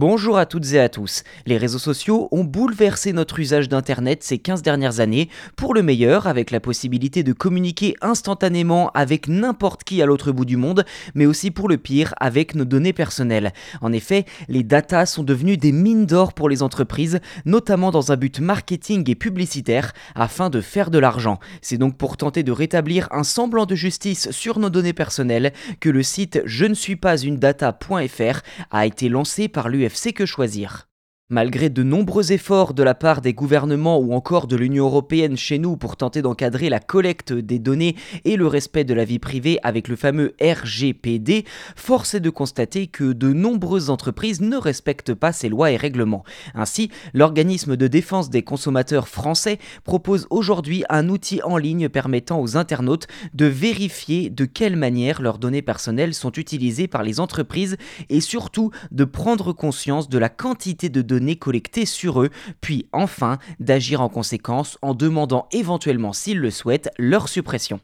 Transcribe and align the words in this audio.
Bonjour 0.00 0.38
à 0.38 0.46
toutes 0.46 0.74
et 0.74 0.78
à 0.78 0.88
tous. 0.88 1.24
Les 1.44 1.56
réseaux 1.56 1.80
sociaux 1.80 2.28
ont 2.30 2.44
bouleversé 2.44 3.12
notre 3.12 3.40
usage 3.40 3.68
d'Internet 3.68 4.22
ces 4.22 4.38
15 4.38 4.62
dernières 4.62 5.00
années, 5.00 5.28
pour 5.56 5.74
le 5.74 5.82
meilleur 5.82 6.28
avec 6.28 6.52
la 6.52 6.60
possibilité 6.60 7.24
de 7.24 7.32
communiquer 7.32 7.96
instantanément 8.00 8.92
avec 8.94 9.26
n'importe 9.26 9.82
qui 9.82 10.00
à 10.00 10.06
l'autre 10.06 10.30
bout 10.30 10.44
du 10.44 10.56
monde, 10.56 10.84
mais 11.16 11.26
aussi 11.26 11.50
pour 11.50 11.68
le 11.68 11.78
pire 11.78 12.14
avec 12.20 12.54
nos 12.54 12.64
données 12.64 12.92
personnelles. 12.92 13.52
En 13.80 13.92
effet, 13.92 14.24
les 14.46 14.62
datas 14.62 15.06
sont 15.06 15.24
devenues 15.24 15.56
des 15.56 15.72
mines 15.72 16.06
d'or 16.06 16.32
pour 16.32 16.48
les 16.48 16.62
entreprises, 16.62 17.18
notamment 17.44 17.90
dans 17.90 18.12
un 18.12 18.16
but 18.16 18.38
marketing 18.38 19.10
et 19.10 19.16
publicitaire, 19.16 19.94
afin 20.14 20.48
de 20.48 20.60
faire 20.60 20.92
de 20.92 21.00
l'argent. 21.00 21.40
C'est 21.60 21.76
donc 21.76 21.96
pour 21.96 22.16
tenter 22.16 22.44
de 22.44 22.52
rétablir 22.52 23.08
un 23.10 23.24
semblant 23.24 23.66
de 23.66 23.74
justice 23.74 24.30
sur 24.30 24.60
nos 24.60 24.70
données 24.70 24.92
personnelles 24.92 25.52
que 25.80 25.88
le 25.88 26.04
site 26.04 26.40
je 26.44 26.66
ne 26.66 26.74
suis 26.74 26.94
pas 26.94 27.18
une 27.18 27.38
data.fr 27.38 28.42
a 28.70 28.86
été 28.86 29.08
lancé 29.08 29.48
par 29.48 29.68
l'UE 29.68 29.87
UFC 29.88 30.12
que 30.12 30.26
choisir. 30.26 30.87
Malgré 31.30 31.68
de 31.68 31.82
nombreux 31.82 32.32
efforts 32.32 32.72
de 32.72 32.82
la 32.82 32.94
part 32.94 33.20
des 33.20 33.34
gouvernements 33.34 33.98
ou 33.98 34.14
encore 34.14 34.46
de 34.46 34.56
l'Union 34.56 34.86
européenne 34.86 35.36
chez 35.36 35.58
nous 35.58 35.76
pour 35.76 35.98
tenter 35.98 36.22
d'encadrer 36.22 36.70
la 36.70 36.80
collecte 36.80 37.34
des 37.34 37.58
données 37.58 37.96
et 38.24 38.36
le 38.36 38.46
respect 38.46 38.84
de 38.84 38.94
la 38.94 39.04
vie 39.04 39.18
privée 39.18 39.58
avec 39.62 39.88
le 39.88 39.96
fameux 39.96 40.34
RGPD, 40.40 41.44
force 41.76 42.14
est 42.14 42.20
de 42.20 42.30
constater 42.30 42.86
que 42.86 43.12
de 43.12 43.34
nombreuses 43.34 43.90
entreprises 43.90 44.40
ne 44.40 44.56
respectent 44.56 45.12
pas 45.12 45.32
ces 45.32 45.50
lois 45.50 45.70
et 45.70 45.76
règlements. 45.76 46.24
Ainsi, 46.54 46.90
l'organisme 47.12 47.76
de 47.76 47.88
défense 47.88 48.30
des 48.30 48.42
consommateurs 48.42 49.06
français 49.06 49.58
propose 49.84 50.26
aujourd'hui 50.30 50.84
un 50.88 51.10
outil 51.10 51.42
en 51.42 51.58
ligne 51.58 51.90
permettant 51.90 52.40
aux 52.40 52.56
internautes 52.56 53.06
de 53.34 53.44
vérifier 53.44 54.30
de 54.30 54.46
quelle 54.46 54.76
manière 54.76 55.20
leurs 55.20 55.36
données 55.36 55.60
personnelles 55.60 56.14
sont 56.14 56.32
utilisées 56.32 56.88
par 56.88 57.02
les 57.02 57.20
entreprises 57.20 57.76
et 58.08 58.22
surtout 58.22 58.70
de 58.92 59.04
prendre 59.04 59.52
conscience 59.52 60.08
de 60.08 60.16
la 60.16 60.30
quantité 60.30 60.88
de 60.88 61.02
données 61.18 61.36
collectées 61.36 61.86
sur 61.86 62.22
eux, 62.22 62.30
puis 62.60 62.86
enfin 62.92 63.38
d'agir 63.60 64.00
en 64.00 64.08
conséquence 64.08 64.78
en 64.82 64.94
demandant 64.94 65.46
éventuellement 65.52 66.12
s'ils 66.12 66.38
le 66.38 66.50
souhaitent 66.50 66.90
leur 66.98 67.28
suppression. 67.28 67.80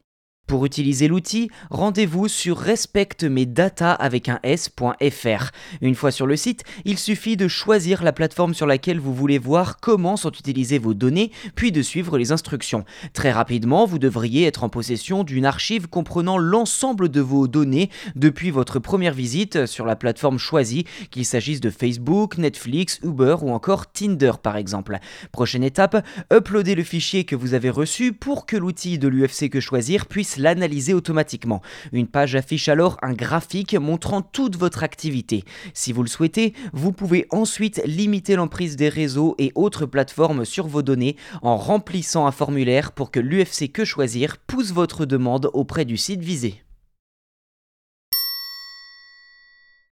Pour 0.54 0.66
utiliser 0.66 1.08
l'outil, 1.08 1.50
rendez-vous 1.68 2.28
sur 2.28 2.56
respectemesdata 2.56 3.90
avec 3.90 4.28
un 4.28 4.38
s.fr. 4.44 5.50
Une 5.80 5.96
fois 5.96 6.12
sur 6.12 6.28
le 6.28 6.36
site, 6.36 6.62
il 6.84 6.96
suffit 6.96 7.36
de 7.36 7.48
choisir 7.48 8.04
la 8.04 8.12
plateforme 8.12 8.54
sur 8.54 8.68
laquelle 8.68 9.00
vous 9.00 9.12
voulez 9.12 9.38
voir 9.38 9.80
comment 9.80 10.16
sont 10.16 10.30
utilisées 10.30 10.78
vos 10.78 10.94
données, 10.94 11.32
puis 11.56 11.72
de 11.72 11.82
suivre 11.82 12.18
les 12.18 12.30
instructions. 12.30 12.84
Très 13.14 13.32
rapidement, 13.32 13.84
vous 13.84 13.98
devriez 13.98 14.46
être 14.46 14.62
en 14.62 14.68
possession 14.68 15.24
d'une 15.24 15.44
archive 15.44 15.88
comprenant 15.88 16.38
l'ensemble 16.38 17.08
de 17.08 17.20
vos 17.20 17.48
données 17.48 17.90
depuis 18.14 18.52
votre 18.52 18.78
première 18.78 19.12
visite 19.12 19.66
sur 19.66 19.86
la 19.86 19.96
plateforme 19.96 20.38
choisie, 20.38 20.84
qu'il 21.10 21.24
s'agisse 21.24 21.60
de 21.60 21.70
Facebook, 21.70 22.38
Netflix, 22.38 23.00
Uber 23.02 23.38
ou 23.42 23.50
encore 23.50 23.90
Tinder 23.90 24.34
par 24.40 24.56
exemple. 24.56 25.00
Prochaine 25.32 25.64
étape, 25.64 26.06
uploadez 26.32 26.76
le 26.76 26.84
fichier 26.84 27.24
que 27.24 27.34
vous 27.34 27.54
avez 27.54 27.70
reçu 27.70 28.12
pour 28.12 28.46
que 28.46 28.56
l'outil 28.56 29.00
de 29.00 29.08
l'UFC 29.08 29.50
que 29.50 29.58
choisir 29.58 30.06
puisse 30.06 30.43
l'analyser 30.44 30.94
automatiquement. 30.94 31.62
Une 31.92 32.06
page 32.06 32.36
affiche 32.36 32.68
alors 32.68 32.98
un 33.02 33.12
graphique 33.12 33.74
montrant 33.74 34.22
toute 34.22 34.56
votre 34.56 34.84
activité. 34.84 35.42
Si 35.72 35.92
vous 35.92 36.02
le 36.02 36.08
souhaitez, 36.08 36.54
vous 36.72 36.92
pouvez 36.92 37.26
ensuite 37.30 37.82
limiter 37.84 38.36
l'emprise 38.36 38.76
des 38.76 38.88
réseaux 38.88 39.34
et 39.38 39.50
autres 39.56 39.86
plateformes 39.86 40.44
sur 40.44 40.68
vos 40.68 40.82
données 40.82 41.16
en 41.42 41.56
remplissant 41.56 42.26
un 42.26 42.32
formulaire 42.32 42.92
pour 42.92 43.10
que 43.10 43.20
l'UFC 43.20 43.72
Que 43.72 43.84
Choisir 43.84 44.36
pousse 44.38 44.72
votre 44.72 45.06
demande 45.06 45.50
auprès 45.52 45.84
du 45.84 45.96
site 45.96 46.20
visé. 46.20 46.64